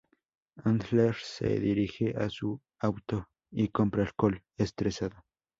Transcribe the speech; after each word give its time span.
Handler 0.55 1.13
se 1.21 1.59
dirige 1.59 2.15
a 2.17 2.27
su 2.29 2.59
auto, 2.79 3.27
y 3.51 3.67
compra 3.67 4.01
alcohol, 4.01 4.41
estresado. 4.57 5.23